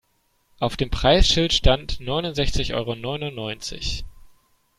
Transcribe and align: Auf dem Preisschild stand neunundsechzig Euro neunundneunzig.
Auf 0.57 0.77
dem 0.77 0.89
Preisschild 0.89 1.53
stand 1.53 1.99
neunundsechzig 1.99 2.73
Euro 2.73 2.95
neunundneunzig. 2.95 4.03